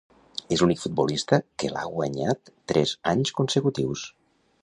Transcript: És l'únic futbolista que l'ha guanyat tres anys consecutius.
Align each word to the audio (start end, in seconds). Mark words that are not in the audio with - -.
És 0.55 0.61
l'únic 0.63 0.79
futbolista 0.83 1.39
que 1.63 1.69
l'ha 1.75 1.83
guanyat 1.97 2.51
tres 2.73 2.93
anys 3.13 3.35
consecutius. 3.41 4.09